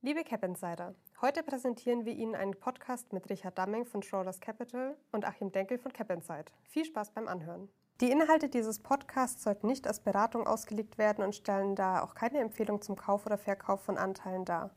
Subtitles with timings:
[0.00, 4.96] Liebe Cap Insider, heute präsentieren wir Ihnen einen Podcast mit Richard Damming von Schroders Capital
[5.10, 6.52] und Achim Denkel von Cap Insight.
[6.62, 7.68] Viel Spaß beim Anhören.
[8.00, 12.38] Die Inhalte dieses Podcasts sollten nicht als Beratung ausgelegt werden und stellen daher auch keine
[12.38, 14.70] Empfehlung zum Kauf oder Verkauf von Anteilen dar.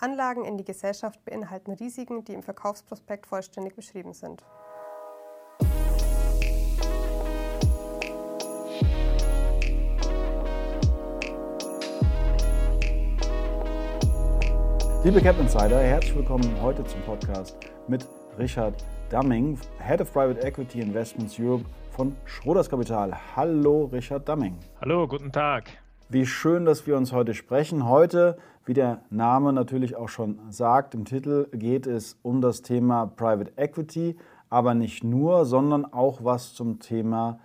[0.00, 4.44] Anlagen in die Gesellschaft beinhalten Risiken, die im Verkaufsprospekt vollständig beschrieben sind.
[15.04, 17.58] Liebe Cap Insider, herzlich willkommen heute zum Podcast
[17.88, 18.08] mit
[18.38, 23.12] Richard Damming, Head of Private Equity Investments Europe von Schroders Kapital.
[23.36, 24.56] Hallo Richard Damming.
[24.80, 25.64] Hallo, guten Tag.
[26.08, 27.86] Wie schön, dass wir uns heute sprechen.
[27.86, 33.04] Heute, wie der Name natürlich auch schon sagt, im Titel geht es um das Thema
[33.04, 34.16] Private Equity,
[34.48, 37.40] aber nicht nur, sondern auch was zum Thema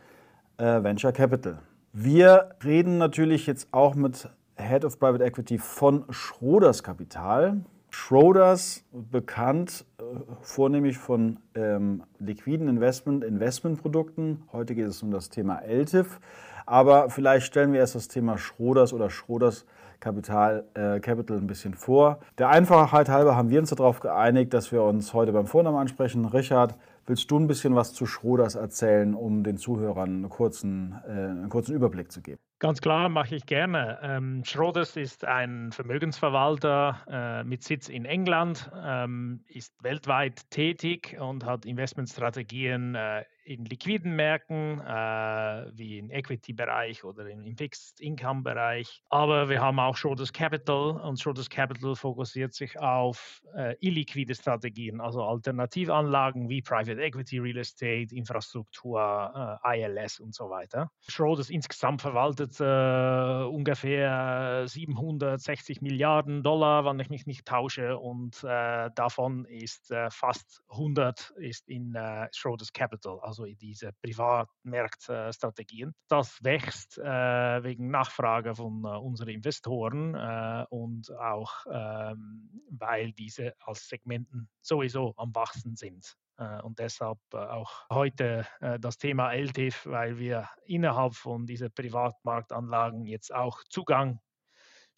[0.55, 1.59] äh, Venture Capital.
[1.91, 7.61] Wir reden natürlich jetzt auch mit Head of Private Equity von Schroders Kapital.
[7.91, 10.03] Schroders bekannt äh,
[10.41, 14.43] vornehmlich von ähm, liquiden Investment, Investmentprodukten.
[14.51, 16.19] Heute geht es um das Thema LTIF.
[16.65, 19.65] Aber vielleicht stellen wir erst das Thema Schroders oder Schroders
[19.99, 22.19] Kapital, äh, Capital ein bisschen vor.
[22.37, 26.25] Der Einfachheit halber haben wir uns darauf geeinigt, dass wir uns heute beim Vornamen ansprechen.
[26.25, 26.75] Richard,
[27.07, 31.49] willst du ein bisschen was zu Schroders erzählen, um den Zuhörern einen kurzen, äh, einen
[31.49, 32.39] kurzen Überblick zu geben?
[32.59, 33.99] Ganz klar, mache ich gerne.
[34.01, 37.05] Ähm, Schroders ist ein Vermögensverwalter
[37.41, 44.15] äh, mit Sitz in England, ähm, ist weltweit tätig und hat Investmentstrategien äh, in liquiden
[44.15, 49.01] Märkten, äh, wie im Equity-Bereich oder im, Fixed-Income-Bereich.
[49.09, 55.01] Aber wir haben auch Schroders Capital und Schroders Capital fokussiert sich auf äh, illiquide Strategien,
[55.01, 60.91] also Alternativanlagen wie Private Equity, Real Estate, Infrastruktur, äh, ILS und so weiter.
[61.07, 68.91] Schroders insgesamt verwaltet äh, ungefähr 760 Milliarden Dollar, wenn ich mich nicht tausche, und äh,
[68.93, 71.97] davon ist äh, fast 100 ist in
[72.31, 75.93] Schroders Capital, also also in diese Privatmarktstrategien.
[76.09, 83.53] Das wächst äh, wegen Nachfrage von äh, unseren Investoren äh, und auch ähm, weil diese
[83.59, 86.15] als Segmenten sowieso am Wachsen sind.
[86.63, 88.47] Und deshalb auch heute
[88.79, 94.21] das Thema LTIF, weil wir innerhalb von diesen Privatmarktanlagen jetzt auch Zugang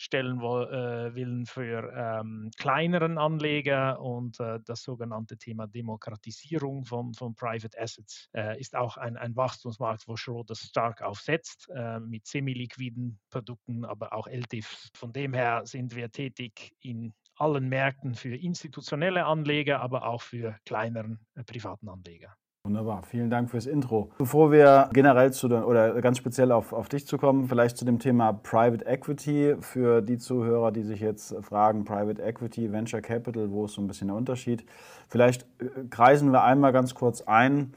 [0.02, 7.36] stellen äh, willen für ähm, kleineren Anleger und äh, das sogenannte Thema Demokratisierung von, von
[7.36, 13.20] Private Assets äh, ist auch ein, ein Wachstumsmarkt, wo Schroders stark aufsetzt äh, mit semi-liquiden
[13.30, 14.90] Produkten, aber auch LTIFs.
[14.96, 20.58] Von dem her sind wir tätig in allen Märkten für institutionelle Anleger, aber auch für
[20.66, 22.36] kleineren äh, privaten Anleger.
[22.64, 24.12] Wunderbar, vielen Dank fürs Intro.
[24.20, 27.98] Bevor wir generell zu oder ganz speziell auf, auf dich zu kommen, vielleicht zu dem
[27.98, 33.66] Thema Private Equity für die Zuhörer, die sich jetzt fragen, Private Equity, Venture Capital, wo
[33.66, 34.64] ist so ein bisschen der Unterschied?
[35.10, 37.74] Vielleicht äh, kreisen wir einmal ganz kurz ein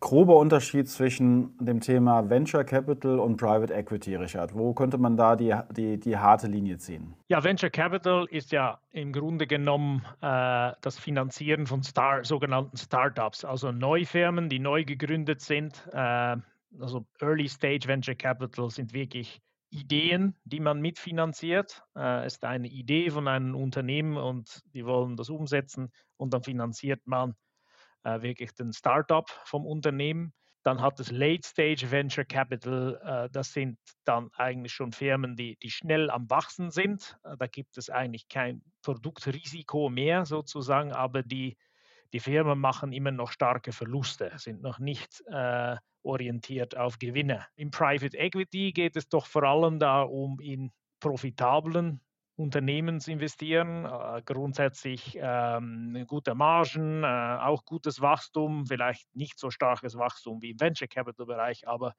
[0.00, 4.54] grober Unterschied zwischen dem Thema Venture Capital und Private Equity, Richard?
[4.54, 7.14] Wo könnte man da die, die, die harte Linie ziehen?
[7.28, 13.44] Ja, Venture Capital ist ja im Grunde genommen äh, das Finanzieren von Star, sogenannten Startups,
[13.44, 15.86] also Neufirmen, die neu gegründet sind.
[15.92, 16.36] Äh,
[16.80, 19.40] also Early Stage Venture Capital sind wirklich
[19.70, 21.82] Ideen, die man mitfinanziert.
[21.94, 26.42] Äh, es ist eine Idee von einem Unternehmen und die wollen das umsetzen und dann
[26.42, 27.34] finanziert man
[28.04, 30.32] äh, wirklich den Startup vom Unternehmen.
[30.62, 35.56] Dann hat es Late Stage Venture Capital, äh, das sind dann eigentlich schon Firmen, die,
[35.56, 37.16] die schnell am Wachsen sind.
[37.24, 41.56] Äh, da gibt es eigentlich kein Produktrisiko mehr sozusagen, aber die,
[42.12, 47.46] die Firmen machen immer noch starke Verluste, sind noch nicht äh, orientiert auf Gewinne.
[47.56, 52.00] Im Private Equity geht es doch vor allem darum, in profitablen
[52.40, 59.96] Unternehmens investieren, äh, grundsätzlich ähm, gute Margen, äh, auch gutes Wachstum, vielleicht nicht so starkes
[59.96, 61.94] Wachstum wie im Venture Capital Bereich, aber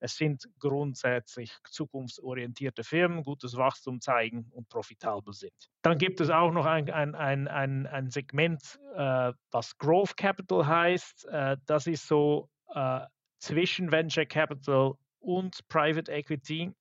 [0.00, 5.54] es sind grundsätzlich zukunftsorientierte Firmen, gutes Wachstum zeigen und profitabel sind.
[5.82, 10.66] Dann gibt es auch noch ein, ein, ein, ein, ein Segment, äh, was Growth Capital
[10.66, 11.26] heißt.
[11.28, 13.00] Äh, das ist so äh,
[13.38, 16.72] zwischen Venture Capital und Private Equity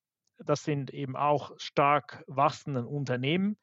[0.46, 3.58] das sind eben auch stark wachsende Unternehmen.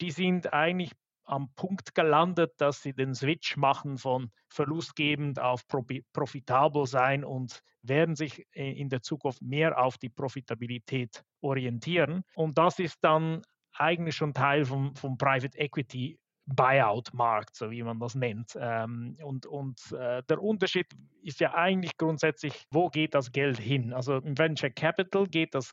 [0.00, 0.92] Die sind eigentlich
[1.24, 8.14] am Punkt gelandet, dass sie den Switch machen von verlustgebend auf profitabel sein und werden
[8.14, 12.24] sich äh, in der Zukunft mehr auf die Profitabilität orientieren.
[12.34, 17.98] Und das ist dann eigentlich schon Teil vom, vom Private Equity Buyout-Markt, so wie man
[17.98, 18.52] das nennt.
[18.60, 20.86] Ähm, und und äh, der Unterschied
[21.22, 23.92] ist ja eigentlich grundsätzlich, wo geht das Geld hin?
[23.92, 25.72] Also im Venture Capital geht das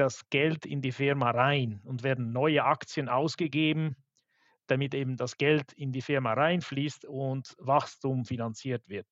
[0.00, 3.96] das Geld in die Firma rein und werden neue Aktien ausgegeben,
[4.66, 9.06] damit eben das Geld in die Firma reinfließt und Wachstum finanziert wird.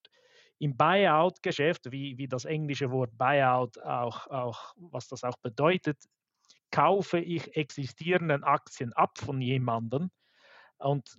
[0.59, 5.99] Im Buyout-Geschäft, wie, wie das englische Wort Buyout auch, auch, was das auch bedeutet,
[6.71, 10.11] kaufe ich existierenden Aktien ab von jemandem
[10.79, 11.19] und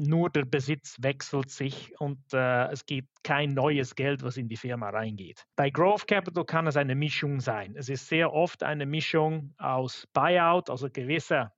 [0.00, 4.56] nur der Besitz wechselt sich und äh, es gibt kein neues Geld, was in die
[4.56, 5.44] Firma reingeht.
[5.56, 7.74] Bei Growth Capital kann es eine Mischung sein.
[7.76, 11.52] Es ist sehr oft eine Mischung aus Buyout, also gewisse,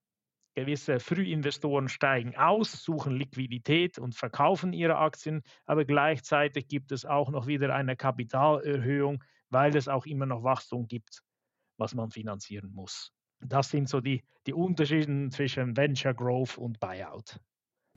[0.55, 7.31] gewisse Frühinvestoren steigen aus, suchen Liquidität und verkaufen ihre Aktien, aber gleichzeitig gibt es auch
[7.31, 11.23] noch wieder eine Kapitalerhöhung, weil es auch immer noch Wachstum gibt,
[11.79, 13.13] was man finanzieren muss.
[13.41, 17.41] Das sind so die, die Unterschiede zwischen Venture Growth und Buyout.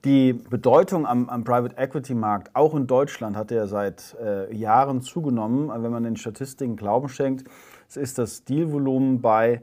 [0.06, 5.02] Die Bedeutung am, am Private Equity Markt, auch in Deutschland, hat ja seit äh, Jahren
[5.02, 5.68] zugenommen.
[5.82, 7.48] Wenn man den Statistiken Glauben schenkt,
[7.92, 9.62] ist das Dealvolumen bei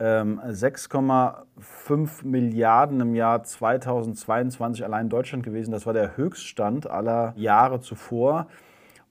[0.00, 5.72] ähm, 6,5 Milliarden im Jahr 2022 allein in Deutschland gewesen.
[5.72, 8.46] Das war der Höchststand aller Jahre zuvor.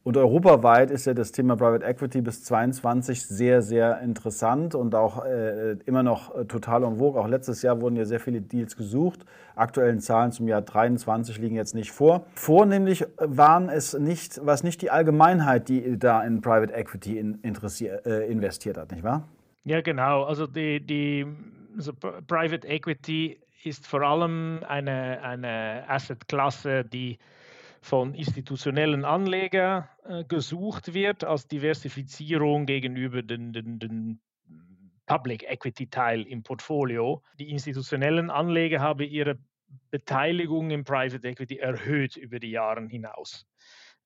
[0.04, 5.24] Und europaweit ist ja das Thema Private Equity bis 2022 sehr, sehr interessant und auch
[5.26, 7.22] äh, immer noch äh, total en vogue.
[7.22, 9.26] Auch letztes Jahr wurden ja sehr viele Deals gesucht.
[9.56, 12.26] Aktuellen Zahlen zum Jahr 2023 liegen jetzt nicht vor.
[12.34, 17.40] Vornehmlich waren es nicht, war es nicht die Allgemeinheit, die da in Private Equity in,
[17.44, 19.28] äh, investiert hat, nicht wahr?
[19.66, 20.24] Ja, genau.
[20.24, 21.28] Also die, die
[21.78, 27.20] also Private Equity ist vor allem eine, eine Assetklasse, die
[27.82, 34.22] von institutionellen Anlegern äh, gesucht wird als Diversifizierung gegenüber den, den, den
[35.08, 37.24] Public Equity Teil im Portfolio.
[37.40, 39.40] Die institutionellen Anleger haben ihre
[39.90, 43.46] Beteiligung im Private Equity erhöht über die Jahre hinaus.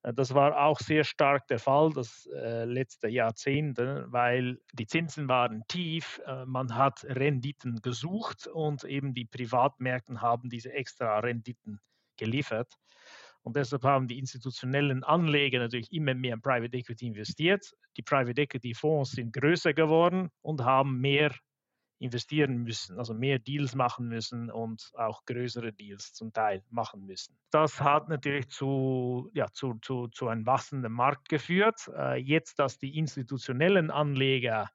[0.03, 5.27] Äh, das war auch sehr stark der Fall das äh, letzte Jahrzehnt, weil die Zinsen
[5.27, 11.79] waren tief, äh, man hat Renditen gesucht und eben die Privatmärkten haben diese extra Renditen
[12.17, 12.73] geliefert.
[13.45, 17.75] Und deshalb haben die institutionellen Anleger natürlich immer mehr in Private Equity investiert.
[17.95, 21.31] Die Private Equity Fonds sind größer geworden und haben mehr
[21.99, 27.37] investieren müssen, also mehr Deals machen müssen und auch größere Deals zum Teil machen müssen.
[27.51, 31.87] Das hat natürlich zu, ja, zu, zu, zu einem wachsenden Markt geführt.
[31.95, 34.71] Äh, jetzt, dass die institutionellen Anleger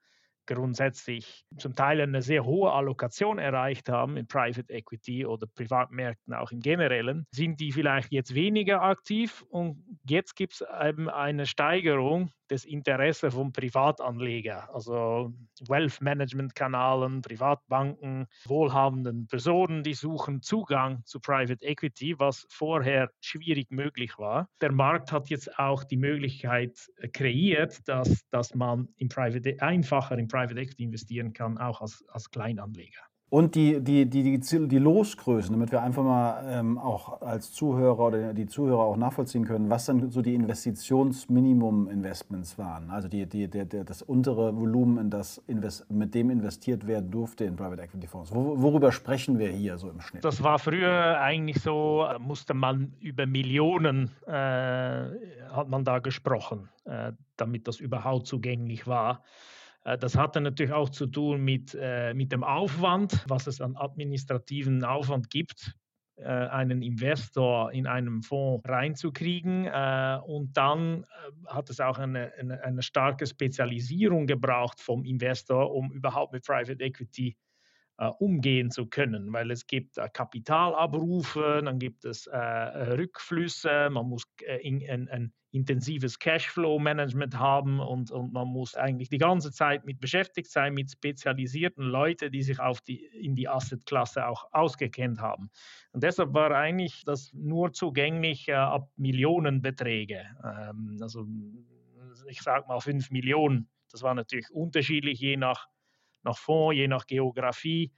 [0.47, 6.51] grundsätzlich zum Teil eine sehr hohe Allokation erreicht haben in Private Equity oder Privatmärkten auch
[6.53, 12.31] im Generellen, sind die vielleicht jetzt weniger aktiv und jetzt gibt es eben eine Steigerung
[12.51, 15.33] des Interesses von Privatanlegern, also
[15.69, 23.71] Wealth Management Kanalen, Privatbanken, wohlhabenden Personen, die suchen Zugang zu Private Equity, was vorher schwierig
[23.71, 24.49] möglich war.
[24.61, 30.19] Der Markt hat jetzt auch die Möglichkeit äh, kreiert, dass, dass man in Private, einfacher
[30.19, 33.10] in Private Equity investieren kann, auch als, als Kleinanleger.
[33.31, 38.09] Und die, die, die, die, die Losgrößen, damit wir einfach mal ähm, auch als Zuhörer
[38.09, 42.91] oder die Zuhörer auch nachvollziehen können, was dann so die Investitionsminimum-Investments waren.
[42.91, 47.13] Also die, die, der, der, das untere Volumen, in das invest, mit dem investiert werden
[47.13, 48.35] durfte in Private Equity Fonds.
[48.35, 50.25] Wo, worüber sprechen wir hier so im Schnitt?
[50.25, 57.13] Das war früher eigentlich so, musste man über Millionen, äh, hat man da gesprochen, äh,
[57.37, 59.23] damit das überhaupt zugänglich war.
[59.85, 63.77] Äh, das hatte natürlich auch zu tun mit, äh, mit dem Aufwand, was es an
[63.77, 65.75] administrativen Aufwand gibt,
[66.17, 69.67] äh, einen Investor in einem Fonds reinzukriegen.
[70.27, 71.07] Und dann
[71.47, 76.83] hat es auch eine, eine, eine starke Spezialisierung gebraucht vom Investor, um überhaupt mit Private
[76.83, 77.37] Equity
[78.19, 84.25] umgehen zu können, weil es gibt Kapitalabrufe, dann gibt es Rückflüsse, man muss
[84.63, 90.01] in, in, in intensives Cashflow-Management haben und, und man muss eigentlich die ganze Zeit mit
[90.01, 95.51] beschäftigt sein, mit spezialisierten Leuten, die sich auf die, in die Asset-Klasse auch ausgekennt haben.
[95.93, 100.25] Und deshalb war eigentlich das nur zugänglich äh, ab Millionenbeträge.
[100.45, 101.27] Ähm, also
[102.29, 103.69] ich sage mal 5 Millionen.
[103.91, 105.67] Das war natürlich unterschiedlich je nach,
[106.23, 107.93] nach Fonds, je nach Geografie.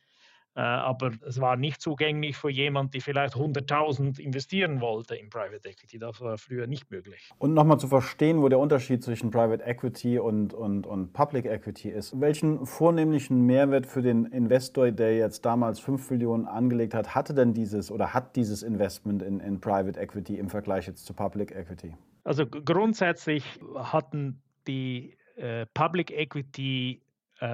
[0.55, 5.67] Äh, aber es war nicht zugänglich für jemanden, der vielleicht 100.000 investieren wollte in Private
[5.67, 5.99] Equity.
[5.99, 7.31] Das war früher nicht möglich.
[7.39, 11.89] Und nochmal zu verstehen, wo der Unterschied zwischen Private Equity und, und, und Public Equity
[11.89, 12.21] ist.
[12.21, 17.55] Welchen vornehmlichen Mehrwert für den Investor, der jetzt damals 5 Millionen angelegt hat, hatte denn
[17.55, 21.95] dieses oder hat dieses Investment in, in Private Equity im Vergleich jetzt zu Public Equity?
[22.25, 27.01] Also grundsätzlich hatten die äh, Public Equity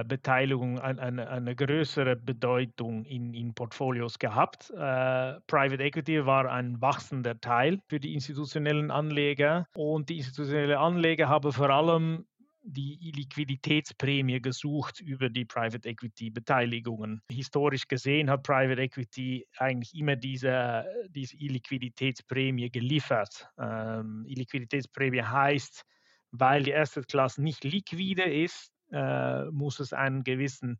[0.03, 4.69] Beteiligung eine, eine, eine, größere Bedeutung in, in Portfolios gehabt.
[4.69, 11.27] Äh, Private Equity war ein wachsender Teil für die institutionellen Anleger und die institutionellen Anleger
[11.29, 12.25] haben vor allem
[12.61, 17.21] die Liquiditätsprämie gesucht über die Private Equity Beteiligungen.
[17.31, 23.47] Historisch gesehen hat Private Equity eigentlich immer diese, diese Illiquiditätsprämie geliefert.
[23.57, 25.83] Ähm, Illiquiditätsprämie heißt,
[26.31, 30.79] weil die Asset Class nicht liquide ist, äh, muss es einen gewissen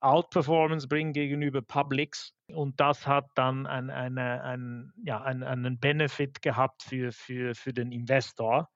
[0.00, 2.32] Outperformance bringen gegenüber Publics.
[2.52, 7.72] Und das hat dann ein, eine, ein, ja, einen, einen Benefit gehabt für, für, für
[7.72, 8.68] den Investor.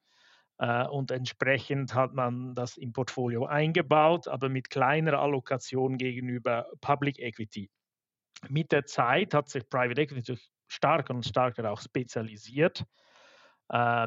[0.58, 7.18] Äh, und entsprechend hat man das im Portfolio eingebaut, aber mit kleiner Allokation gegenüber Public
[7.18, 7.70] Equity.
[8.48, 12.84] Mit der Zeit hat sich Private Equity stärker und stärker auch spezialisiert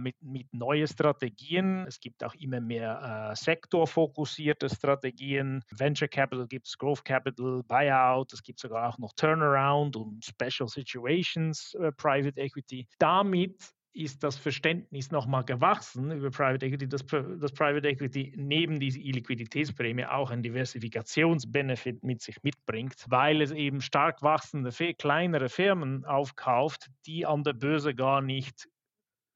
[0.02, 1.86] mit, mit neuen Strategien.
[1.88, 5.64] Es gibt auch immer mehr äh, sektorfokussierte Strategien.
[5.72, 10.68] Venture Capital gibt es, Growth Capital, Buyout, es gibt sogar auch noch Turnaround und Special
[10.68, 12.88] Situations äh, Private Equity.
[13.00, 19.00] Damit ist das Verständnis nochmal gewachsen über Private Equity, dass, dass Private Equity neben dieser
[19.00, 26.88] Illiquiditätsprämie auch einen Diversifikationsbenefit mit sich mitbringt, weil es eben stark wachsende, kleinere Firmen aufkauft,
[27.06, 28.73] die an der Börse gar nicht äh,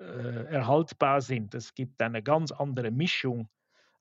[0.04, 1.54] erhaltbar sind.
[1.56, 3.50] Es gibt eine ganz andere Mischung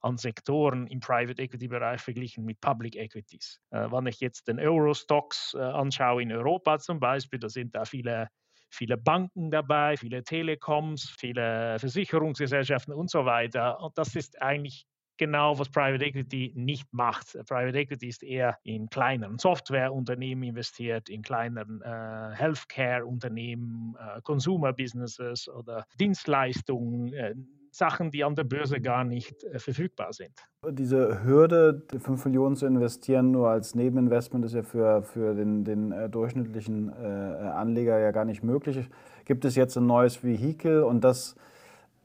[0.06, 3.60] an Sektoren im Private Equity Bereich verglichen mit Public Equities.
[3.70, 7.84] Äh, wenn ich jetzt den Eurostocks äh, anschaue in Europa zum Beispiel, da sind da
[7.84, 8.28] viele,
[8.70, 13.80] viele Banken dabei, viele Telekoms, viele Versicherungsgesellschaften und so weiter.
[13.80, 14.86] Und das ist eigentlich
[15.18, 17.32] genau, was Private Equity nicht macht.
[17.48, 25.86] Private Equity ist eher in kleineren Softwareunternehmen investiert, in kleineren äh, Healthcare-Unternehmen, äh, Consumer-Businesses oder
[25.98, 27.12] Dienstleistungen.
[27.12, 27.34] Äh,
[27.76, 30.32] Sachen, die an der Börse gar nicht äh, verfügbar sind.
[30.70, 35.92] Diese Hürde, 5 Millionen zu investieren, nur als Nebeninvestment, ist ja für, für den, den
[35.92, 38.88] äh, durchschnittlichen äh, Anleger ja gar nicht möglich.
[39.26, 41.36] Gibt es jetzt ein neues Vehikel und das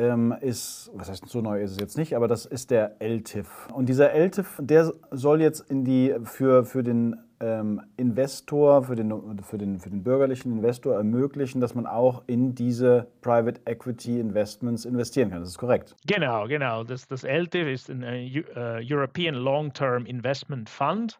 [0.01, 3.67] ähm, ist, was heißt so neu ist es jetzt nicht, aber das ist der LTIF.
[3.71, 9.11] Und dieser LTIF, der soll jetzt in die für, für den ähm, Investor, für den,
[9.43, 14.85] für, den, für den bürgerlichen Investor ermöglichen, dass man auch in diese Private Equity Investments
[14.85, 15.41] investieren kann.
[15.41, 15.95] Das ist korrekt.
[16.07, 16.83] Genau, genau.
[16.83, 21.19] Das, das LTIF ist ein uh, European Long-Term Investment Fund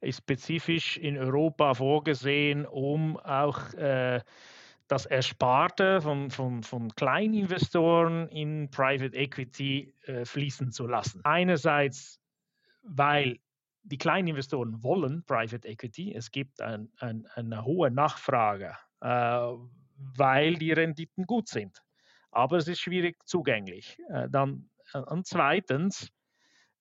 [0.00, 4.20] ist spezifisch in Europa vorgesehen, um auch äh,
[4.88, 11.20] das Ersparte von, von, von Kleininvestoren in Private Equity äh, fließen zu lassen.
[11.24, 12.20] Einerseits,
[12.82, 13.38] weil
[13.82, 19.06] die Kleininvestoren wollen Private Equity, es gibt ein, ein, eine hohe Nachfrage, äh,
[19.96, 21.82] weil die Renditen gut sind.
[22.30, 23.98] Aber es ist schwierig zugänglich.
[24.10, 26.10] Äh, dann, äh, und zweitens,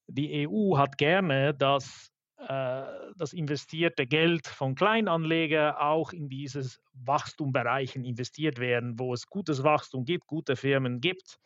[0.07, 2.12] die EU hat gerne, dass
[2.47, 10.05] das investierte Geld von Kleinanlegern auch in dieses Wachstumbereichen investiert werden, wo es gutes Wachstum
[10.05, 11.37] gibt, gute Firmen gibt,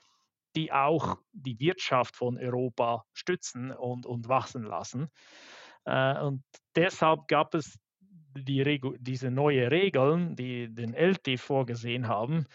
[0.56, 5.10] die auch die Wirtschaft von Europa stützen und, und wachsen lassen.
[5.86, 6.44] Äh, und
[6.75, 7.77] deshalb gab es
[8.36, 12.46] die diese neue Regeln, die den LT vorgesehen haben,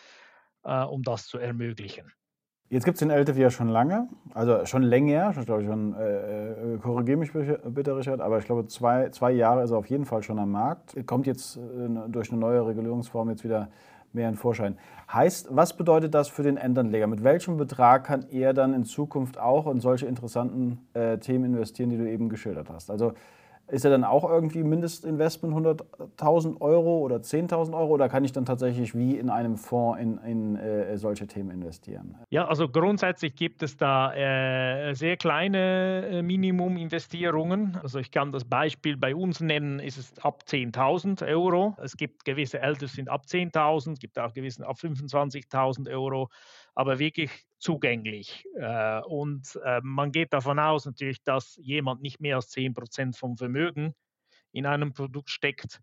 [0.64, 2.12] äh, um das zu ermöglichen.
[2.72, 6.78] Jetzt gibt es den ja schon lange, also schon länger, ich glaube schon, äh, äh
[6.78, 10.22] korrigiere mich bitte, Richard, aber ich glaube, zwei, zwei Jahre ist er auf jeden Fall
[10.22, 10.96] schon am Markt.
[11.06, 11.60] Kommt jetzt äh,
[12.08, 13.68] durch eine neue Regulierungsform jetzt wieder
[14.14, 14.78] mehr in Vorschein.
[15.12, 17.06] Heißt, was bedeutet das für den Endanleger?
[17.08, 21.90] Mit welchem Betrag kann er dann in Zukunft auch in solche interessanten äh, Themen investieren,
[21.90, 22.90] die du eben geschildert hast?
[22.90, 23.12] Also
[23.68, 28.44] ist er dann auch irgendwie Mindestinvestment 100.000 Euro oder 10.000 Euro oder kann ich dann
[28.44, 32.16] tatsächlich wie in einem Fonds in, in äh, solche Themen investieren?
[32.30, 37.78] Ja, also grundsätzlich gibt es da äh, sehr kleine äh, Minimuminvestierungen.
[37.82, 41.74] Also ich kann das Beispiel bei uns nennen, ist es ab 10.000 Euro.
[41.82, 46.28] Es gibt gewisse Ältere sind ab 10.000, es gibt auch gewisse ab 25.000 Euro
[46.74, 48.44] aber wirklich zugänglich.
[48.56, 53.16] Äh, und äh, man geht davon aus natürlich, dass jemand nicht mehr als 10 Prozent
[53.16, 53.94] vom Vermögen
[54.52, 55.80] in einem Produkt steckt.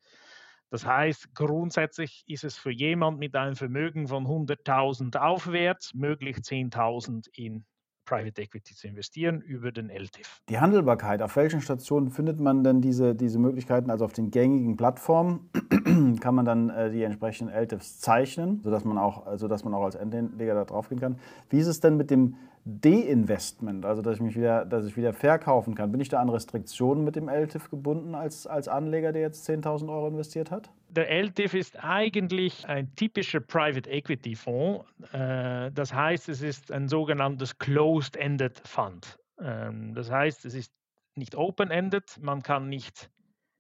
[0.69, 7.27] Das heißt, grundsätzlich ist es für jemand mit einem Vermögen von 100.000 aufwärts möglich, 10.000
[7.33, 7.65] in
[8.09, 10.41] Private Equity zu investieren über den LTIF.
[10.49, 13.91] Die Handelbarkeit, auf welchen Stationen findet man denn diese, diese Möglichkeiten?
[13.91, 15.51] Also auf den gängigen Plattformen
[16.19, 19.93] kann man dann äh, die entsprechenden LTIFs zeichnen, sodass man auch, sodass man auch als
[19.93, 21.19] Endleger da drauf gehen kann.
[21.51, 22.35] Wie ist es denn mit dem
[22.69, 25.91] De-Investment, also dass ich mich wieder, dass ich wieder verkaufen kann?
[25.91, 29.89] Bin ich da an Restriktionen mit dem LTIF gebunden als, als Anleger, der jetzt 10.000
[29.89, 30.69] Euro investiert hat?
[30.89, 34.85] Der LTIF ist eigentlich ein typischer Private Equity Fonds.
[35.11, 39.17] Äh, das heißt, es ist ein sogenanntes Closed-Ended Fund.
[39.41, 40.71] Ähm, das heißt, es ist
[41.15, 42.17] nicht open-ended.
[42.21, 43.09] Man kann nicht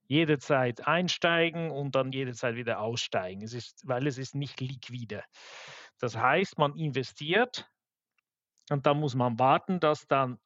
[0.07, 3.41] jederzeit einsteigen und dann jederzeit wieder aussteigen.
[3.41, 5.23] Es ist, weil es ist nicht liquide.
[5.99, 7.69] Das heißt, man investiert
[8.69, 10.39] und dann muss man warten, dass dann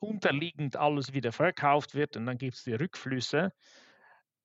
[0.00, 3.52] unterliegend alles wieder verkauft wird und dann gibt es die Rückflüsse.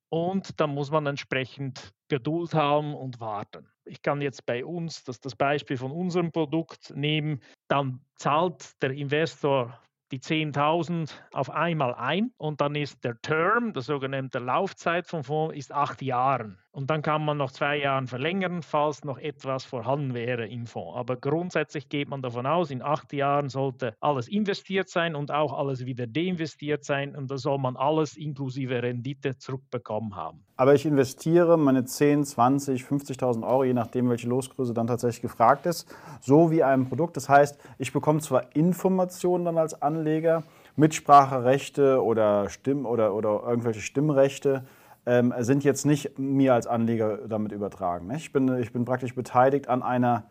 [0.10, 3.68] Und da muss man entsprechend Geduld haben und warten.
[3.86, 7.42] Ich kann jetzt bei uns das, das Beispiel von unserem Produkt nehmen.
[7.68, 9.80] Dann zahlt der Investor
[10.12, 15.58] die 10.000 auf einmal ein und dann ist der Term, der sogenannte Laufzeit vom Fonds,
[15.58, 16.63] ist acht Jahre.
[16.76, 20.98] Und dann kann man noch zwei Jahre verlängern, falls noch etwas vorhanden wäre im Fonds.
[20.98, 25.54] Aber grundsätzlich geht man davon aus, in acht Jahren sollte alles investiert sein und auch
[25.54, 27.16] alles wieder deinvestiert sein.
[27.16, 30.44] Und da soll man alles inklusive Rendite zurückbekommen haben.
[30.58, 35.68] Aber ich investiere meine 10, 20, 50.000 Euro, je nachdem, welche Losgröße dann tatsächlich gefragt
[35.68, 35.88] ist,
[36.22, 37.18] so wie ein Produkt.
[37.18, 40.42] Das heißt, ich bekomme zwar Informationen dann als Anleger,
[40.76, 44.66] Mitspracherechte oder Stimm oder, oder irgendwelche Stimmrechte,
[45.06, 48.10] ähm, sind jetzt nicht mir als Anleger damit übertragen.
[48.16, 50.26] Ich bin, ich bin praktisch beteiligt an einer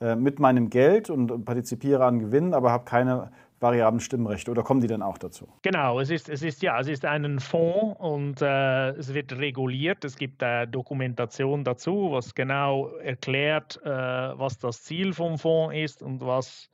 [0.00, 3.30] äh, mit meinem Geld und partizipiere an Gewinnen, aber habe keine
[3.60, 5.48] variablen Stimmrechte oder kommen die denn auch dazu?
[5.62, 10.04] Genau, es ist, es ist ja, es ist ein Fonds und äh, es wird reguliert.
[10.04, 16.02] Es gibt äh, Dokumentation dazu, was genau erklärt, äh, was das Ziel vom Fonds ist
[16.02, 16.70] und was,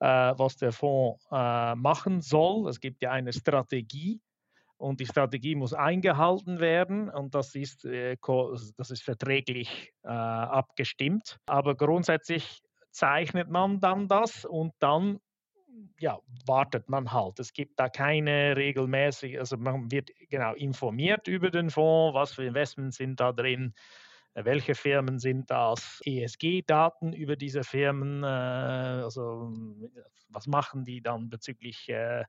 [0.00, 2.68] äh, was der Fonds äh, machen soll.
[2.68, 4.20] Es gibt ja eine Strategie
[4.76, 8.16] und die Strategie muss eingehalten werden und das ist, äh,
[8.76, 11.38] das ist verträglich abgestimmt.
[11.46, 15.20] Aber grundsätzlich zeichnet man dann das und dann
[15.98, 17.38] ja, wartet man halt.
[17.40, 22.44] Es gibt da keine regelmäßig, also man wird genau informiert über den Fonds, was für
[22.44, 23.74] Investments sind da drin,
[24.34, 29.52] äh, welche Firmen sind das, ESG-Daten über diese Firmen, äh, also
[30.28, 32.24] was machen die dann bezüglich äh,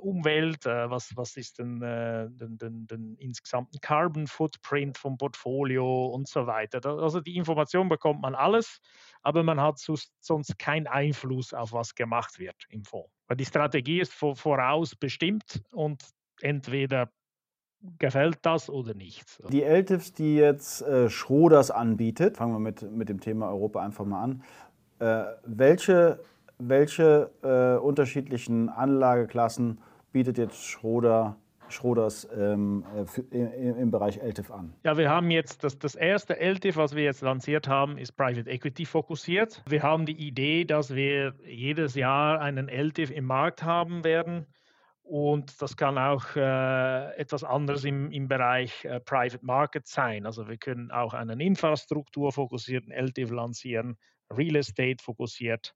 [0.00, 6.46] Umwelt, was, was ist denn den, den, den insgesamten Carbon Footprint vom Portfolio und so
[6.46, 6.84] weiter.
[6.84, 8.80] Also die Information bekommt man alles
[9.24, 13.10] aber man hat sonst keinen Einfluss auf was gemacht wird im Fonds.
[13.26, 16.04] Weil die Strategie ist voraus bestimmt und
[16.40, 17.10] entweder
[17.98, 19.42] gefällt das oder nicht.
[19.50, 24.04] Die LTIFs, die jetzt äh, Schroders anbietet, fangen wir mit, mit dem Thema Europa einfach
[24.04, 24.44] mal an.
[25.00, 26.20] Äh, welche
[26.58, 29.80] welche äh, unterschiedlichen Anlageklassen
[30.12, 31.36] bietet jetzt Schroder
[31.68, 34.74] Schroders ähm, äh, im, im Bereich LTIF an?
[34.84, 38.48] Ja, wir haben jetzt das, das erste LTIF, was wir jetzt lanciert haben, ist Private
[38.48, 39.62] Equity fokussiert.
[39.66, 44.46] Wir haben die Idee, dass wir jedes Jahr einen LTIF im Markt haben werden.
[45.02, 50.24] Und das kann auch äh, etwas anderes im, im Bereich äh, Private Market sein.
[50.24, 53.98] Also wir können auch einen infrastrukturfokussierten LTIF lancieren,
[54.30, 55.74] Real Estate fokussiert.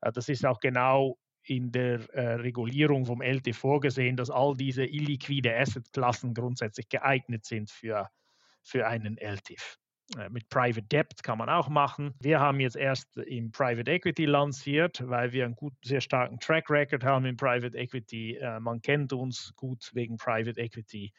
[0.00, 4.84] Äh, das ist auch genau in der äh, Regulierung vom LT vorgesehen, dass all diese
[4.84, 8.08] illiquide Assetklassen grundsätzlich geeignet sind für,
[8.62, 9.78] für einen LTIF.
[10.18, 12.14] Äh, mit Private Debt kann man auch machen.
[12.20, 16.68] Wir haben jetzt erst im Private Equity lanciert, weil wir einen gut, sehr starken Track
[16.68, 18.38] Record haben im Private Equity.
[18.60, 21.12] Man kennt uns gut wegen Private Equity.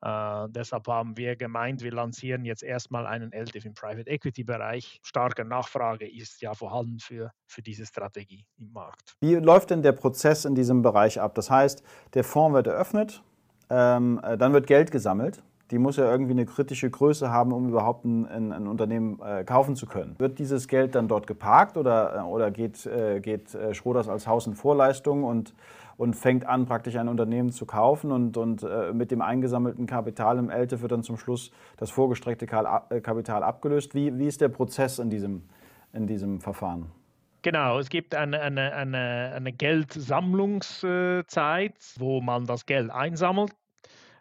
[0.00, 5.00] Uh, deshalb haben wir gemeint, wir lancieren jetzt erstmal einen LTIF im Private Equity Bereich.
[5.02, 9.16] Starke Nachfrage ist ja vorhanden für, für diese Strategie im Markt.
[9.20, 11.34] Wie läuft denn der Prozess in diesem Bereich ab?
[11.34, 11.82] Das heißt,
[12.14, 13.24] der Fonds wird eröffnet,
[13.70, 15.42] ähm, äh, dann wird Geld gesammelt.
[15.72, 19.44] Die muss ja irgendwie eine kritische Größe haben, um überhaupt ein, ein, ein Unternehmen äh,
[19.44, 20.14] kaufen zu können.
[20.18, 24.26] Wird dieses Geld dann dort geparkt oder, äh, oder geht, äh, geht äh, Schroders als
[24.26, 25.54] Haus in Vorleistung und
[25.98, 30.38] und fängt an, praktisch ein Unternehmen zu kaufen und, und äh, mit dem eingesammelten Kapital
[30.38, 33.94] im ELTE wird dann zum Schluss das vorgestreckte äh, Kapital abgelöst.
[33.94, 35.42] Wie, wie ist der Prozess in diesem,
[35.92, 36.86] in diesem Verfahren?
[37.42, 43.50] Genau, es gibt eine, eine, eine, eine Geldsammlungszeit, wo man das Geld einsammelt.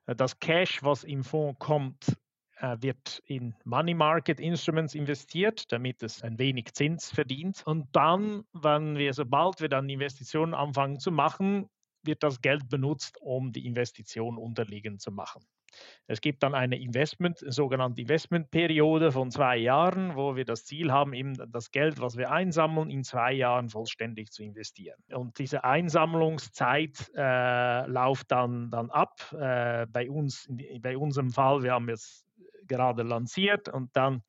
[0.08, 2.18] Das Cash, was im Fonds kommt,
[2.62, 7.62] wird in Money Market Instruments investiert, damit es ein wenig Zins verdient.
[7.66, 11.70] Und dann, wenn wir, sobald wir dann Investitionen anfangen zu machen,
[12.04, 15.42] wird das Geld benutzt, um die Investition unterliegend zu machen.
[16.08, 21.14] Es gibt dann eine Investment, sogenannte Investmentperiode von zwei Jahren, wo wir das Ziel haben,
[21.14, 24.98] eben das Geld, was wir einsammeln, in zwei Jahren vollständig zu investieren.
[25.12, 29.32] Und diese Einsammlungszeit äh, läuft dann, dann ab.
[29.34, 30.48] Äh, bei uns,
[30.82, 32.27] bei unserem Fall, wir haben jetzt
[32.68, 34.24] gerade lanciert und dann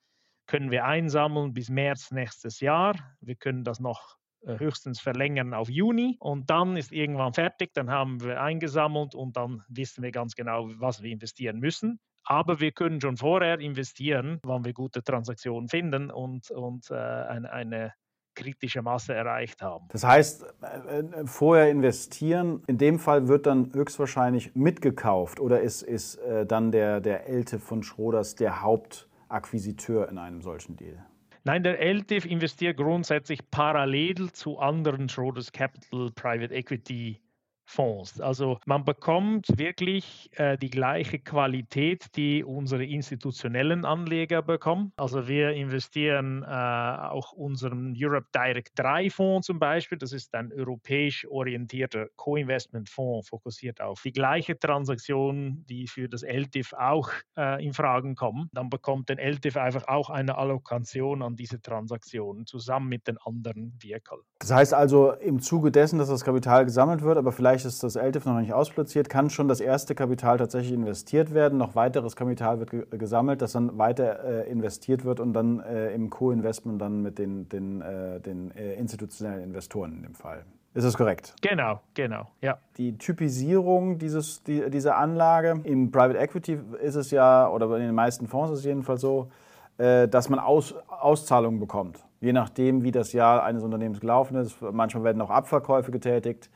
[0.46, 2.94] können wir einsammeln bis März nächstes Jahr.
[3.20, 7.90] Wir können das noch äh, höchstens verlängern auf Juni und dann ist irgendwann fertig, dann
[7.90, 12.00] haben wir eingesammelt und dann wissen wir ganz genau, was wir investieren müssen.
[12.24, 17.52] Aber wir können schon vorher investieren, wann wir gute Transaktionen finden und, und äh, eine,
[17.52, 17.94] eine
[18.38, 19.86] kritische Masse erreicht haben.
[19.90, 25.82] Das heißt, äh, äh, vorher investieren, in dem Fall wird dann höchstwahrscheinlich mitgekauft oder ist,
[25.82, 31.04] ist äh, dann der, der Elte von Schroders der Hauptakquisiteur in einem solchen Deal?
[31.44, 37.20] Nein, der LTIF investiert grundsätzlich parallel zu anderen Schroders Capital Private Equity
[37.68, 38.18] Fonds.
[38.20, 44.92] Also man bekommt wirklich äh, die gleiche Qualität, die unsere institutionellen Anleger bekommen.
[44.96, 49.98] Also wir investieren äh, auch unseren Europe Direct 3 Fonds zum Beispiel.
[49.98, 56.72] Das ist ein europäisch orientierter Co-Investment-Fonds, fokussiert auf die gleiche Transaktion, die für das LTIF
[56.72, 58.48] auch äh, in Fragen kommen.
[58.54, 63.76] Dann bekommt der LTIF einfach auch eine Allokation an diese Transaktionen zusammen mit den anderen
[63.78, 64.20] Vehicle.
[64.38, 67.82] Das heißt also im Zuge dessen, dass das Kapital gesammelt wird, aber vielleicht vielleicht ist
[67.82, 71.58] das LTIF noch nicht ausplatziert, kann schon das erste Kapital tatsächlich investiert werden.
[71.58, 76.08] Noch weiteres Kapital wird gesammelt, das dann weiter äh, investiert wird und dann äh, im
[76.08, 80.44] Co-Investment dann mit den, den, äh, den äh, institutionellen Investoren in dem Fall.
[80.74, 81.34] Ist das korrekt?
[81.42, 82.58] Genau, genau, ja.
[82.76, 87.94] Die Typisierung dieses, die, dieser Anlage im Private Equity ist es ja, oder in den
[87.94, 89.30] meisten Fonds ist es jedenfalls so,
[89.78, 92.04] äh, dass man Aus, Auszahlungen bekommt.
[92.20, 94.60] Je nachdem, wie das Jahr eines Unternehmens gelaufen ist.
[94.60, 96.50] Manchmal werden auch Abverkäufe getätigt.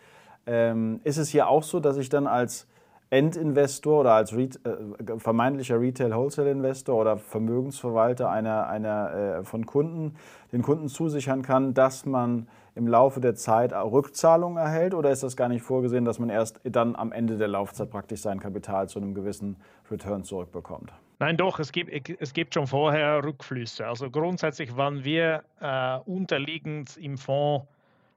[0.46, 2.66] Ähm, ist es hier auch so, dass ich dann als
[3.10, 10.16] Endinvestor oder als Re äh, vermeintlicher Retail-Wholesale-Investor oder Vermögensverwalter einer, einer, äh, von Kunden
[10.50, 14.94] den Kunden zusichern kann, dass man im Laufe der Zeit Rückzahlungen erhält?
[14.94, 18.22] Oder ist das gar nicht vorgesehen, dass man erst dann am Ende der Laufzeit praktisch
[18.22, 19.56] sein Kapital zu einem gewissen
[19.90, 20.90] Return zurückbekommt?
[21.18, 23.86] Nein, doch, es gibt, es gibt schon vorher Rückflüsse.
[23.86, 27.66] Also grundsätzlich, wann wir äh, unterliegend im Fonds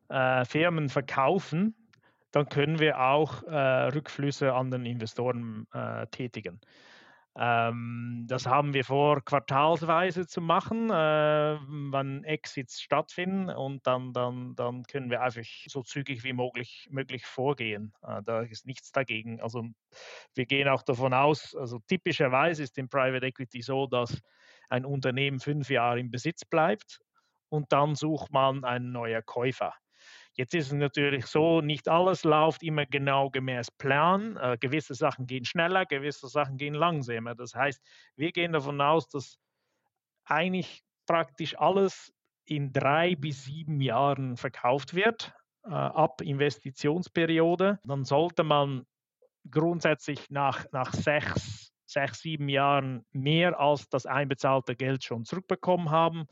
[0.09, 1.75] äh, Firmen verkaufen,
[2.35, 6.59] dann können wir auch äh, Rückflüsse an den Investoren äh, tätigen.
[7.37, 14.53] Ähm, das haben wir vor, quartalsweise zu machen, äh, wann Exits stattfinden und dann, dann,
[14.55, 17.93] dann können wir einfach so zügig wie möglich, möglich vorgehen.
[18.05, 19.39] Äh, da ist nichts dagegen.
[19.39, 19.63] Also
[20.33, 24.21] wir gehen auch davon aus, also typischerweise ist im Private Equity so, dass
[24.67, 26.99] ein Unternehmen fünf Jahre im Besitz bleibt
[27.47, 29.73] und dann sucht man einen neuen Käufer.
[30.37, 34.35] Jetzt ist es natürlich so, nicht alles läuft immer genau gemäß Plan.
[34.35, 37.35] Äh, gewisse Sachen gehen schneller, gewisse Sachen gehen langsamer.
[37.35, 37.81] Das heißt,
[38.17, 39.39] wir gehen davon aus, dass
[40.25, 47.79] eigentlich praktisch alles in drei bis sieben Jahren verkauft wird, äh, ab Investitionsperiode.
[47.85, 48.85] Dann sollte man
[49.49, 56.27] grundsätzlich nach, nach sechs, sechs, sieben Jahren mehr als das einbezahlte Geld schon zurückbekommen haben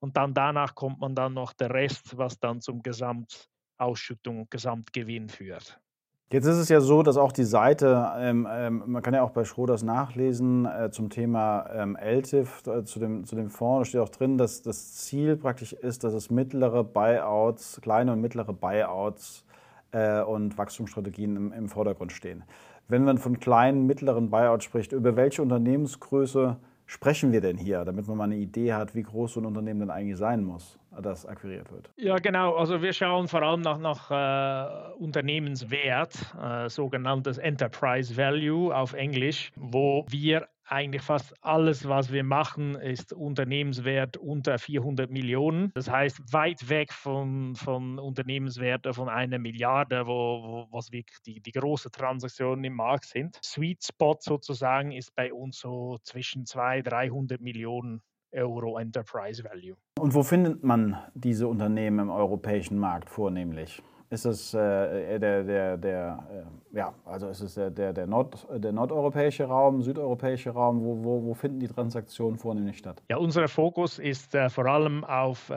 [0.00, 5.80] und dann danach kommt man dann noch der Rest, was dann zum Gesamtausschüttung, Gesamtgewinn führt.
[6.32, 9.32] Jetzt ist es ja so, dass auch die Seite, ähm, ähm, man kann ja auch
[9.32, 13.84] bei Schroders nachlesen äh, zum Thema ähm, LTIF, äh, zu, dem, zu dem Fonds, da
[13.88, 18.52] steht auch drin, dass das Ziel praktisch ist, dass es mittlere Buyouts, kleine und mittlere
[18.52, 19.44] Buyouts
[19.90, 22.44] äh, und Wachstumsstrategien im, im Vordergrund stehen.
[22.86, 26.58] Wenn man von kleinen, mittleren Buyouts spricht, über welche Unternehmensgröße
[26.90, 29.80] sprechen wir denn hier, damit man mal eine Idee hat, wie groß so ein Unternehmen
[29.80, 31.88] denn eigentlich sein muss, das akquiriert wird?
[31.96, 32.56] Ja, genau.
[32.56, 39.52] Also wir schauen vor allem nach, nach äh, Unternehmenswert, äh, sogenanntes Enterprise Value auf Englisch,
[39.54, 45.72] wo wir eigentlich fast alles, was wir machen, ist Unternehmenswert unter 400 Millionen.
[45.74, 51.40] Das heißt, weit weg von, von Unternehmenswerten von einer Milliarde, wo, wo was wirklich die,
[51.40, 53.38] die großen Transaktionen im Markt sind.
[53.44, 58.02] Sweet Spot sozusagen ist bei uns so zwischen 200, 300 Millionen
[58.32, 59.76] Euro Enterprise Value.
[59.98, 63.82] Und wo findet man diese Unternehmen im europäischen Markt vornehmlich?
[64.10, 68.46] Ist es äh, der, der, der äh, ja, also ist es der, der, der, Nord,
[68.52, 73.00] der nordeuropäische Raum, südeuropäische Raum, wo, wo, wo finden die Transaktionen vornehmlich statt?
[73.08, 75.54] Ja, unser Fokus ist äh, vor allem auf äh,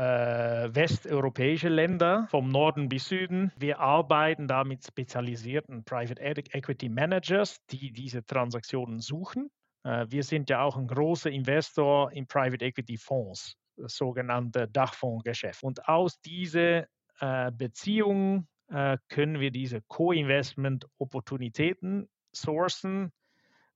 [0.74, 3.52] westeuropäische Länder, vom Norden bis Süden.
[3.58, 9.50] Wir arbeiten da mit spezialisierten Private Equity Managers, die diese Transaktionen suchen.
[9.84, 15.64] Äh, wir sind ja auch ein großer Investor in Private Equity Fonds das sogenannte Dachfondsgeschäft.
[15.64, 16.86] Und aus dieser
[17.20, 23.12] äh, Beziehungen äh, können wir diese Co-Investment-Opportunitäten sourcen,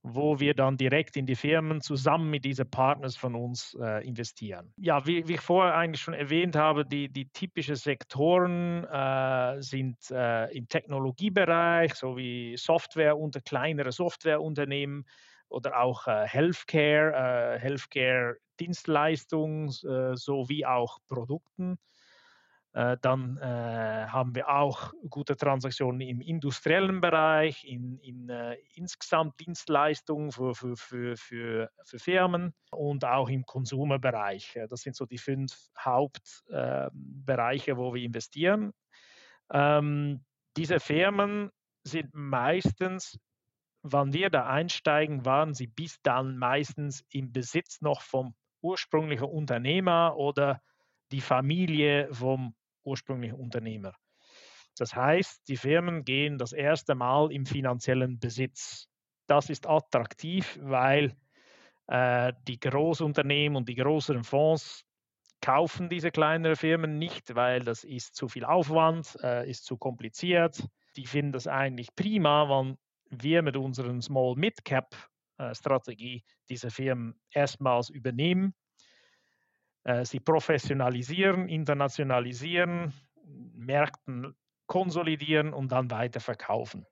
[0.01, 4.71] wo wir dann direkt in die Firmen zusammen mit diesen Partners von uns äh, investieren.
[4.77, 9.97] Ja, wie, wie, ich vorher eigentlich schon erwähnt habe, die, die typischen Sektoren äh, sind
[10.11, 15.05] äh, im Technologiebereich, sowie Software unter kleinere Softwareunternehmen
[15.49, 21.77] oder auch äh, Healthcare, äh, Healthcare-Dienstleistungen sowie auch Produkten.
[22.77, 29.39] Äh, dann äh, haben wir auch gute Transaktionen im industriellen Bereich, in, in äh, insgesamt
[29.39, 34.59] Dienstleistungen für, für, für, für, für Firmen und auch im Konsumerbereich.
[34.69, 38.73] Das sind so die fünf Hauptbereiche, wo wir investieren.
[39.51, 40.23] Ähm,
[40.55, 41.49] diese Firmen
[41.83, 43.17] sind meistens,
[43.81, 50.15] wann wir da einsteigen, waren sie bis dann meistens im Besitz noch vom ursprünglichen Unternehmer
[50.15, 50.61] oder
[51.11, 52.53] die Familie vom
[52.87, 53.93] ursprünglichen Unternehmer.
[54.77, 58.87] Das heißt, die Firmen gehen das erste Mal im finanziellen Besitz.
[59.27, 61.15] Das ist attraktiv, weil
[61.87, 64.83] äh, die Großunternehmen und die größeren Fonds
[65.41, 70.63] kaufen diese kleineren Firmen nicht, weil das ist zu viel Aufwand, äh, ist zu kompliziert.
[70.95, 72.77] Die finden das eigentlich prima, wenn
[73.09, 74.95] wir mit unseren Small Mid Cap
[75.37, 78.53] äh, Strategie diese Firmen erstmals übernehmen,
[80.03, 82.93] sie professionalisieren, internationalisieren,
[83.53, 86.85] Märkten konsolidieren und dann weiter verkaufen.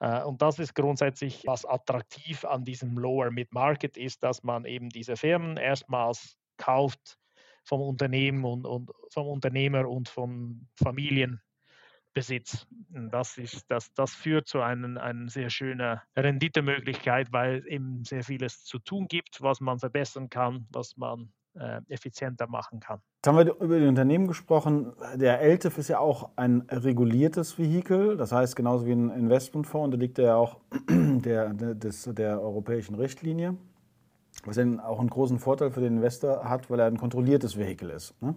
[0.00, 4.64] Äh, und das ist grundsätzlich, was attraktiv an diesem Lower Mid Market ist, dass man
[4.64, 7.18] eben diese Firmen erstmals kauft
[7.64, 12.66] vom Unternehmen und, und vom Unternehmer und vom Familienbesitz.
[12.88, 18.64] Das, ist, das, das führt zu einer, einer sehr schönen Renditemöglichkeit, weil eben sehr vieles
[18.64, 23.00] zu tun gibt, was man verbessern kann, was man äh, effizienter machen kann.
[23.18, 24.92] Jetzt haben wir über die Unternehmen gesprochen.
[25.16, 30.18] Der LTIF ist ja auch ein reguliertes Vehikel, das heißt genauso wie ein Investmentfonds unterliegt
[30.18, 30.58] er ja auch
[30.88, 33.56] der, des, der europäischen Richtlinie,
[34.44, 37.90] was dann auch einen großen Vorteil für den Investor hat, weil er ein kontrolliertes Vehikel
[37.90, 38.14] ist.
[38.22, 38.34] Ne?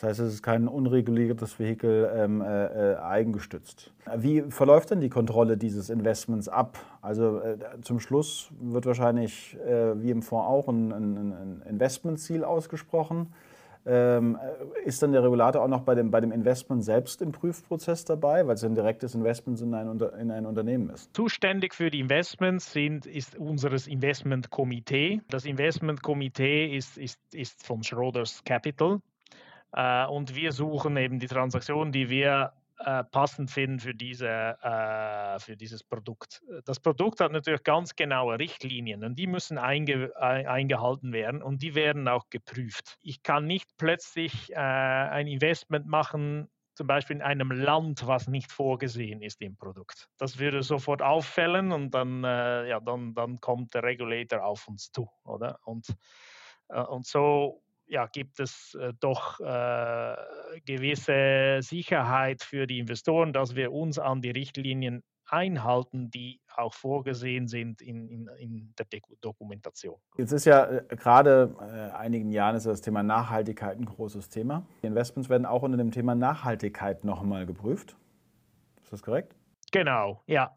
[0.00, 3.92] Das heißt, es ist kein unreguliertes Vehikel ähm, äh, äh, eigengestützt.
[4.16, 6.78] Wie verläuft denn die Kontrolle dieses Investments ab?
[7.02, 12.44] Also äh, zum Schluss wird wahrscheinlich, äh, wie im Fonds auch, ein, ein, ein Investmentziel
[12.44, 13.34] ausgesprochen.
[13.86, 14.38] Ähm,
[14.84, 18.04] äh, ist dann der Regulator auch noch bei dem, bei dem Investment selbst im Prüfprozess
[18.04, 21.12] dabei, weil es ein direktes Investment in ein, in ein Unternehmen ist?
[21.12, 25.22] Zuständig für die Investments sind, ist unseres Investmentkomitee.
[25.28, 29.00] Das Investmentkomitee ist, ist, ist von Schroders Capital.
[29.72, 35.40] Äh, und wir suchen eben die Transaktionen, die wir äh, passend finden für, diese, äh,
[35.40, 36.44] für dieses Produkt.
[36.64, 41.74] Das Produkt hat natürlich ganz genaue Richtlinien und die müssen einge eingehalten werden und die
[41.74, 42.96] werden auch geprüft.
[43.00, 48.52] Ich kann nicht plötzlich äh, ein Investment machen, zum Beispiel in einem Land, was nicht
[48.52, 50.08] vorgesehen ist im Produkt.
[50.16, 55.10] Das würde sofort auffällen und dann, ja, dann, dann kommt der Regulator auf uns zu,
[55.24, 55.58] oder?
[55.64, 55.88] Und,
[56.68, 60.16] und so ja, gibt es äh, doch äh,
[60.66, 67.48] gewisse Sicherheit für die Investoren, dass wir uns an die Richtlinien einhalten, die auch vorgesehen
[67.48, 68.86] sind in, in, in der
[69.20, 69.96] Dokumentation.
[70.16, 74.66] Jetzt ist ja äh, gerade äh, einigen Jahren ist das Thema Nachhaltigkeit ein großes Thema.
[74.82, 77.96] Die Investments werden auch unter dem Thema Nachhaltigkeit nochmal geprüft.
[78.82, 79.37] Ist das korrekt?
[79.72, 80.56] Genau, ja.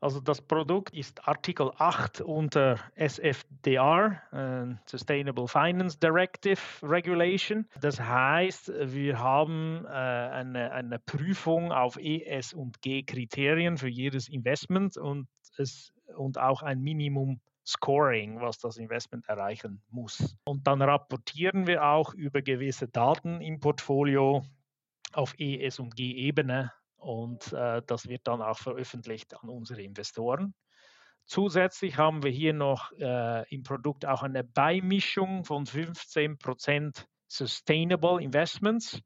[0.00, 7.68] Also das Produkt ist Artikel 8 unter SFDR, äh, Sustainable Finance Directive Regulation.
[7.82, 14.96] Das heißt, wir haben äh, eine, eine Prüfung auf ES und G-Kriterien für jedes Investment
[14.96, 20.34] und, es, und auch ein Minimum Scoring, was das Investment erreichen muss.
[20.44, 24.42] Und dann rapportieren wir auch über gewisse Daten im Portfolio
[25.12, 30.54] auf ES und G-Ebene und äh, das wird dann auch veröffentlicht an unsere Investoren.
[31.26, 39.00] Zusätzlich haben wir hier noch äh, im Produkt auch eine Beimischung von 15% Sustainable Investments.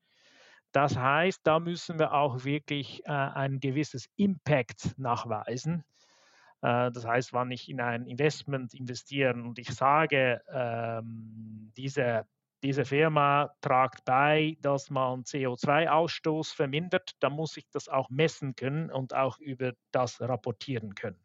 [0.72, 5.85] Das heißt, da müssen wir auch wirklich äh, ein gewisses Impact nachweisen.
[6.62, 12.26] Äh, das heißt, wenn ich in ein Investment investiere und ich sage, ähm, diese
[12.64, 18.90] diese Firma tragt bei, dass man CO2-Ausstoß vermindert, dann muss ich das auch messen können
[18.90, 21.22] und auch über das rapportieren können.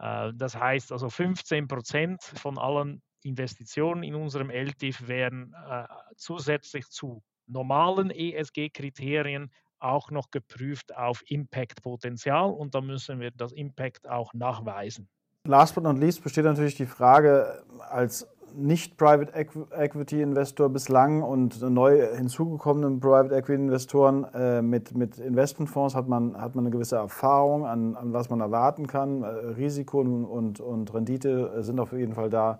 [0.00, 5.84] Äh, das heißt also 15 Prozent von allen Investitionen in unserem LTIF werden äh,
[6.16, 14.08] zusätzlich zu normalen ESG-Kriterien auch noch geprüft auf Impact-Potenzial und da müssen wir das Impact
[14.08, 15.08] auch nachweisen.
[15.46, 21.60] Last but not least besteht natürlich die Frage als nicht Private Equity Investor bislang und
[21.62, 26.96] neu hinzugekommenen Private Equity Investoren äh, mit, mit Investmentfonds hat man, hat man eine gewisse
[26.96, 29.22] Erfahrung, an, an was man erwarten kann.
[29.22, 32.58] Äh, Risiko und, und Rendite sind auf jeden Fall da,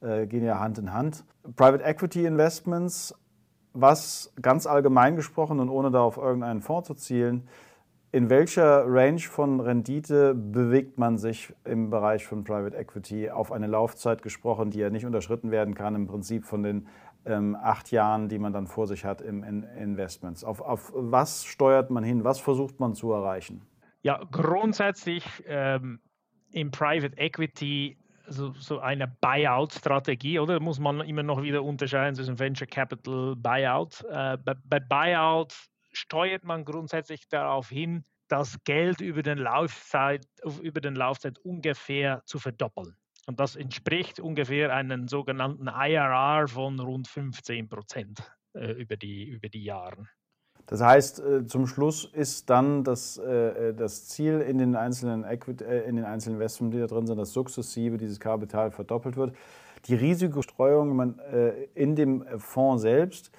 [0.00, 1.24] äh, gehen ja Hand in Hand.
[1.56, 3.14] Private Equity Investments,
[3.72, 7.48] was ganz allgemein gesprochen und ohne da auf irgendeinen Fonds zu zielen,
[8.10, 13.66] in welcher Range von Rendite bewegt man sich im Bereich von Private Equity auf eine
[13.66, 16.88] Laufzeit gesprochen, die ja nicht unterschritten werden kann, im Prinzip von den
[17.26, 20.42] ähm, acht Jahren, die man dann vor sich hat im in Investments?
[20.42, 22.24] Auf, auf, was steuert man hin?
[22.24, 23.62] Was versucht man zu erreichen?
[24.02, 26.00] Ja, grundsätzlich ähm,
[26.52, 30.60] im Private Equity so, so eine Buyout-Strategie, oder?
[30.60, 34.04] Muss man immer noch wieder unterscheiden zwischen Venture Capital, Buyout.
[34.10, 35.54] Äh, bei, bei Buyout
[35.98, 40.26] steuert man grundsätzlich darauf hin, das Geld über den Laufzeit,
[40.62, 42.96] über den Laufzeit ungefähr zu verdoppeln.
[43.26, 48.22] Und das entspricht ungefähr einem sogenannten IRR von rund 15 Prozent
[48.54, 50.08] äh, über, die, über die Jahre.
[50.66, 55.64] Das heißt, äh, zum Schluss ist dann das, äh, das Ziel in den einzelnen, Equity,
[55.64, 59.36] in den einzelnen Investments, die da drin sind, dass sukzessive dieses Kapital verdoppelt wird.
[59.86, 61.14] Die Risikostreuung
[61.74, 63.30] in dem Fonds selbst,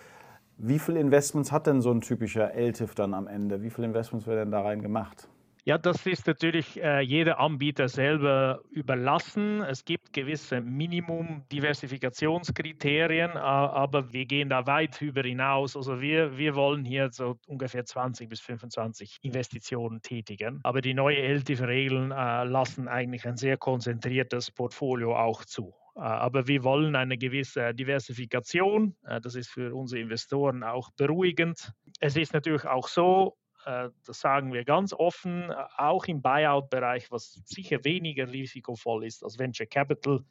[0.59, 3.61] wie viele Investments hat denn so ein typischer LTIF dann am Ende?
[3.61, 5.29] Wie viele Investments werden da rein gemacht?
[5.65, 9.61] Ja, das ist natürlich äh, jeder Anbieter selber überlassen.
[9.61, 15.77] Es gibt gewisse Minimum-Diversifikationskriterien, äh, aber wir gehen da weit darüber hinaus.
[15.77, 20.61] Also wir, wir wollen hier so ungefähr 20 bis 25 Investitionen tätigen.
[20.63, 25.75] Aber die neuen LTIF-Regeln äh, lassen eigentlich ein sehr konzentriertes Portfolio auch zu.
[25.99, 28.95] Äh, aber wir wollen eine gewisse Diversifikation.
[29.05, 31.73] Äh, das ist für unsere Investoren auch beruhigend.
[31.99, 33.35] Es ist natürlich auch so,
[33.65, 39.37] äh, das sagen wir ganz offen, auch im Buyout-Bereich, was sicher weniger risikovoll ist als
[39.37, 40.23] Venture Capital.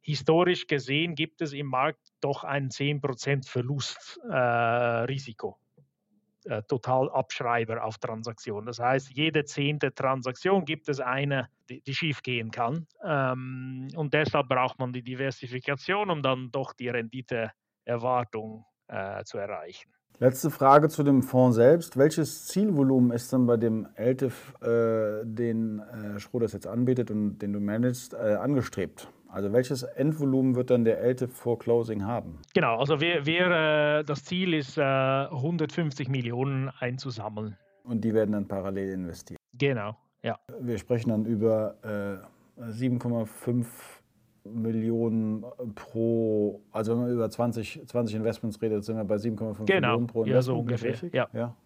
[0.00, 5.58] Historisch gesehen gibt es im Markt doch ein 10% Verlustrisiko.
[6.46, 8.66] Äh, total Abschreiber auf Transaktionen.
[8.66, 12.86] Das heißt, jede zehnte Transaktion gibt es eine, die, die schief gehen kann.
[13.02, 19.90] Ähm, und deshalb braucht man die Diversifikation, um dann doch die Renditeerwartung äh, zu erreichen.
[20.18, 21.96] Letzte Frage zu dem Fonds selbst.
[21.96, 27.54] Welches Zielvolumen ist denn bei dem LTIF, äh, den äh, Schroders jetzt anbietet und den
[27.54, 29.08] du managst, äh, angestrebt?
[29.34, 32.38] Also welches Endvolumen wird dann der LTIF vor Closing haben?
[32.54, 37.56] Genau, also wir, wir äh, das Ziel ist, 150 äh, Millionen einzusammeln.
[37.82, 39.40] Und die werden dann parallel investiert?
[39.58, 40.38] Genau, ja.
[40.60, 41.74] Wir sprechen dann über
[42.60, 45.44] 7,5 äh, Millionen
[45.74, 49.88] pro, also wenn man über 20, 20 Investments redet, sind wir bei 7,5 genau.
[49.88, 50.28] Millionen pro Investment.
[50.28, 50.94] Ja, so ungefähr.
[51.12, 51.28] Ja.
[51.32, 51.56] ja.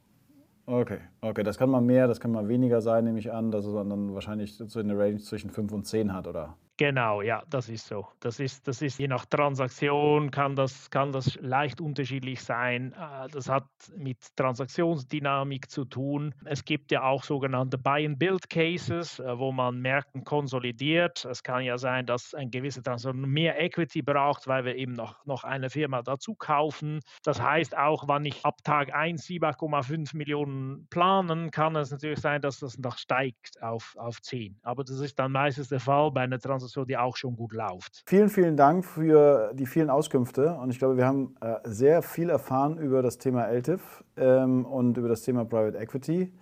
[0.64, 3.66] Okay, okay, das kann mal mehr, das kann mal weniger sein, nehme ich an, dass
[3.66, 6.56] es dann wahrscheinlich so eine Range zwischen 5 und 10 hat, oder?
[6.80, 8.06] Genau, ja, das ist so.
[8.20, 12.92] Das ist, das ist je nach Transaktion kann das, kann das leicht unterschiedlich sein.
[12.92, 16.32] Äh, das hat mit Transaktionsdynamik zu tun.
[16.44, 21.24] Es gibt ja auch sogenannte Buy-and-Build-Cases, äh, wo man Märkten konsolidiert.
[21.24, 25.26] Es kann ja sein, dass ein gewisser Transaktion mehr Equity braucht, weil wir eben noch,
[25.26, 27.00] noch eine Firma dazu kaufen.
[27.24, 32.40] Das heißt, auch wenn ich ab Tag 1 7,5 Millionen planen, kann es natürlich sein,
[32.40, 34.60] dass das noch steigt auf, auf 10.
[34.62, 37.52] Aber das ist dann meistens der Fall bei einer Transaktion so, die auch schon gut
[37.52, 38.02] läuft.
[38.06, 40.54] Vielen, vielen Dank für die vielen Auskünfte.
[40.54, 44.96] Und ich glaube, wir haben äh, sehr viel erfahren über das Thema LTIF ähm, und
[44.96, 46.32] über das Thema Private Equity.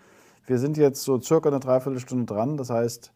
[0.47, 2.57] Wir sind jetzt so circa eine Dreiviertelstunde dran.
[2.57, 3.13] Das heißt,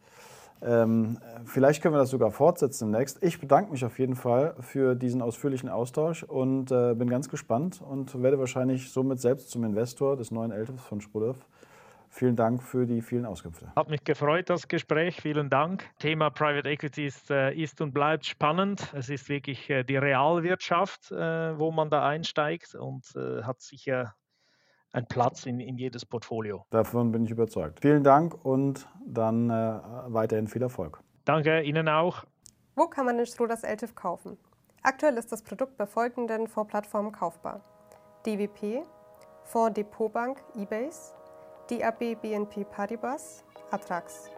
[0.63, 3.23] ähm, vielleicht können wir das sogar fortsetzen demnächst.
[3.23, 7.81] Ich bedanke mich auf jeden Fall für diesen ausführlichen Austausch und äh, bin ganz gespannt
[7.81, 11.37] und werde wahrscheinlich somit selbst zum Investor des neuen LTIFs von Schrodev.
[12.13, 13.71] Vielen Dank für die vielen Auskünfte.
[13.73, 15.21] Hat mich gefreut, das Gespräch.
[15.21, 15.89] Vielen Dank.
[15.97, 18.93] Thema Private Equity ist, äh, ist und bleibt spannend.
[18.93, 24.13] Es ist wirklich äh, die Realwirtschaft, äh, wo man da einsteigt und hat sicher
[24.91, 26.65] einen Platz in, in jedes Portfolio.
[26.69, 27.79] Davon bin ich überzeugt.
[27.79, 30.99] Vielen Dank und dann weiterhin viel Erfolg.
[31.23, 32.25] Danke, Ihnen auch.
[32.75, 34.37] Wo kann man den Strohders LTIF kaufen?
[34.83, 37.61] Aktuell ist das Produkt bei folgenden Fondsplattformen kaufbar.
[38.25, 38.83] DWP,
[39.43, 41.13] Fonds Depotbank, eBase,
[41.71, 44.29] DAB BNP Paribas, Atrax.